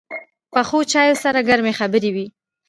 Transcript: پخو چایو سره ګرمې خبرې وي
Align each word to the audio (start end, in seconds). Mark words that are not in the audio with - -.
پخو 0.53 0.77
چایو 0.91 1.21
سره 1.23 1.39
ګرمې 1.47 1.73
خبرې 1.79 2.09
وي 2.15 2.27